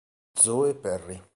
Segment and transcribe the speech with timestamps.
[0.39, 1.21] Zoe Perry